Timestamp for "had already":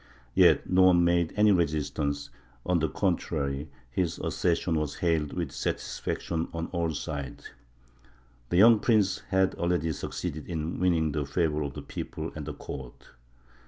9.29-9.91